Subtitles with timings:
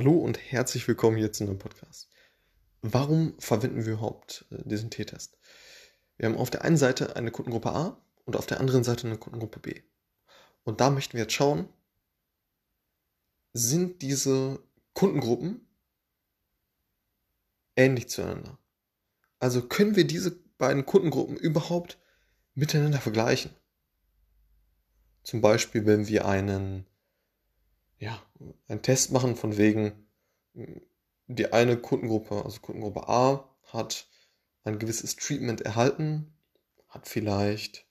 [0.00, 2.08] Hallo und herzlich willkommen hier zu einem Podcast.
[2.80, 5.36] Warum verwenden wir überhaupt äh, diesen T-Test?
[6.16, 9.18] Wir haben auf der einen Seite eine Kundengruppe A und auf der anderen Seite eine
[9.18, 9.82] Kundengruppe B.
[10.64, 11.68] Und da möchten wir jetzt schauen,
[13.52, 14.62] sind diese
[14.94, 15.68] Kundengruppen
[17.76, 18.56] ähnlich zueinander?
[19.38, 21.98] Also können wir diese beiden Kundengruppen überhaupt
[22.54, 23.54] miteinander vergleichen?
[25.24, 26.86] Zum Beispiel, wenn wir einen
[28.00, 28.20] ja,
[28.66, 29.92] einen Test machen von wegen,
[31.28, 34.08] die eine Kundengruppe, also Kundengruppe A, hat
[34.64, 36.34] ein gewisses Treatment erhalten,
[36.88, 37.86] hat vielleicht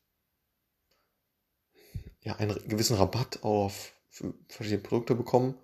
[2.22, 3.94] ja, einen gewissen Rabatt auf
[4.50, 5.56] verschiedene Produkte bekommen.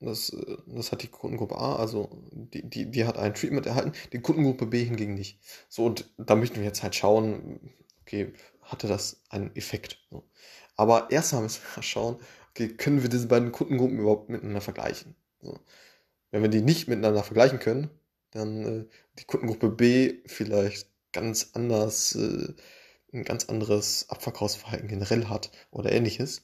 [0.00, 0.34] Das,
[0.66, 4.64] das hat die Kundengruppe A, also die, die, die hat ein Treatment erhalten, die Kundengruppe
[4.64, 5.38] B hingegen nicht.
[5.68, 9.98] So, und da möchten wir jetzt halt schauen, okay, hatte das einen Effekt.
[10.74, 12.18] Aber erst haben wir schauen,
[12.50, 15.14] okay, können wir diese beiden Kundengruppen überhaupt miteinander vergleichen?
[15.40, 15.58] So.
[16.30, 17.90] Wenn wir die nicht miteinander vergleichen können,
[18.30, 18.84] dann äh,
[19.18, 22.54] die Kundengruppe B vielleicht ganz anders, äh,
[23.12, 26.42] ein ganz anderes Abverkaufsverhalten generell hat oder ähnliches,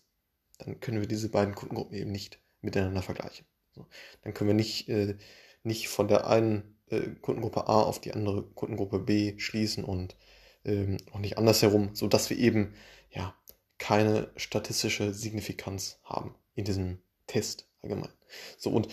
[0.58, 3.46] dann können wir diese beiden Kundengruppen eben nicht miteinander vergleichen.
[3.74, 3.86] So.
[4.22, 5.16] Dann können wir nicht, äh,
[5.62, 10.16] nicht von der einen äh, Kundengruppe A auf die andere Kundengruppe B schließen und
[10.64, 12.74] ähm, auch nicht andersherum, sodass wir eben
[13.10, 13.34] ja
[13.78, 18.12] keine statistische Signifikanz haben in diesem Test allgemein.
[18.58, 18.88] So, und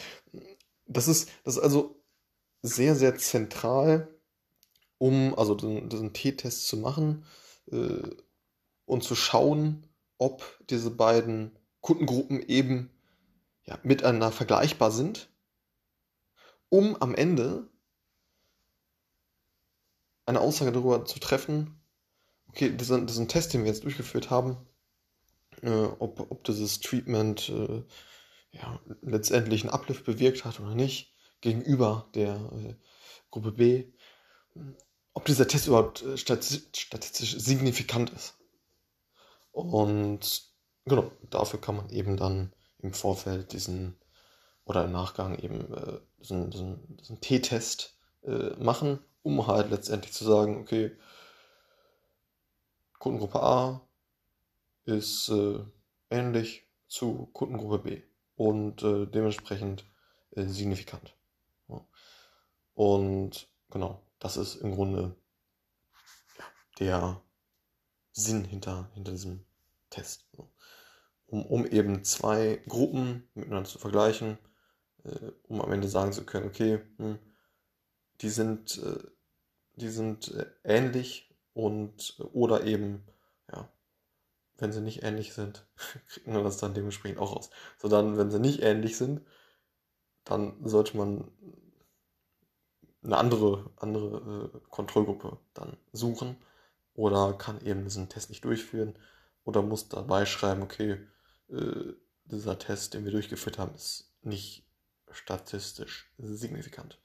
[0.85, 2.01] das ist, das ist also
[2.61, 4.07] sehr, sehr zentral,
[4.97, 7.25] um also diesen, T-Test zu machen
[7.71, 8.09] äh,
[8.85, 12.89] und zu schauen, ob diese beiden Kundengruppen eben
[13.65, 15.29] ja, miteinander vergleichbar sind,
[16.69, 17.69] um am Ende
[20.25, 21.81] eine Aussage darüber zu treffen,
[22.47, 24.57] okay, diesen, diesen Test, den wir jetzt durchgeführt haben,
[25.63, 27.83] äh, ob, ob dieses Treatment äh,
[28.51, 32.75] ja, letztendlich einen Uplift bewirkt hat oder nicht, gegenüber der äh,
[33.31, 33.85] Gruppe B,
[35.13, 38.35] ob dieser Test überhaupt äh, statistisch signifikant ist.
[39.51, 40.43] Und
[40.85, 43.95] genau, dafür kann man eben dann im Vorfeld diesen
[44.65, 50.23] oder im Nachgang eben äh, diesen, diesen, diesen T-Test äh, machen, um halt letztendlich zu
[50.23, 50.95] sagen, okay,
[52.99, 53.81] Kundengruppe A
[54.85, 55.59] ist äh,
[56.09, 58.01] ähnlich zu Kundengruppe B
[58.35, 59.85] und äh, dementsprechend
[60.31, 61.15] äh, signifikant.
[61.67, 61.85] Ja.
[62.75, 65.15] Und genau, das ist im Grunde
[66.79, 67.21] der
[68.11, 69.45] Sinn hinter, hinter diesem
[69.89, 70.27] Test.
[70.37, 70.45] Ja.
[71.27, 74.37] Um, um eben zwei Gruppen miteinander zu vergleichen,
[75.03, 77.17] äh, um am Ende sagen zu können, okay, hm,
[78.21, 78.99] die sind, äh,
[79.75, 83.03] die sind äh, ähnlich und oder eben
[84.63, 85.67] wenn sie nicht ähnlich sind,
[86.07, 87.49] kriegt man das dann dementsprechend auch raus.
[87.77, 89.21] So dann, wenn sie nicht ähnlich sind,
[90.23, 91.29] dann sollte man
[93.03, 96.37] eine andere, andere äh, Kontrollgruppe dann suchen
[96.93, 98.97] oder kann eben diesen Test nicht durchführen
[99.43, 101.05] oder muss dabei schreiben, okay,
[101.49, 101.93] äh,
[102.23, 104.65] dieser Test, den wir durchgeführt haben, ist nicht
[105.11, 107.01] statistisch signifikant.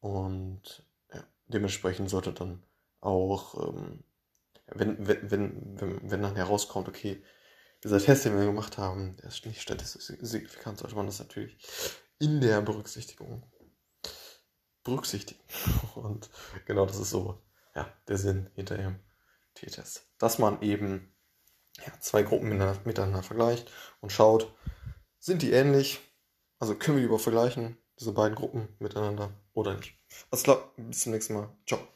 [0.00, 0.84] Und
[1.14, 2.64] ja, dementsprechend sollte dann
[3.00, 4.02] auch ähm,
[4.66, 7.22] wenn, wenn, wenn, wenn, dann herauskommt, okay,
[7.84, 11.56] dieser Test, den wir gemacht haben, der ist nicht statistisch signifikant, sollte man das natürlich
[12.18, 13.44] in der Berücksichtigung
[14.86, 15.40] berücksichtigen.
[15.94, 16.30] Und
[16.64, 17.42] genau das ist so,
[17.74, 19.00] ja, der Sinn hinter dem
[19.54, 20.08] T-Test.
[20.18, 21.12] Dass man eben
[21.84, 22.48] ja, zwei Gruppen
[22.84, 24.54] miteinander, vergleicht und schaut,
[25.18, 26.00] sind die ähnlich?
[26.58, 29.94] Also können wir die überhaupt vergleichen, diese beiden Gruppen miteinander oder nicht?
[30.30, 31.54] Also klar, bis zum nächsten Mal.
[31.66, 31.95] Ciao.